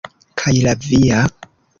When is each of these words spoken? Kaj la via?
Kaj 0.41 0.53
la 0.67 0.73
via? 0.85 1.19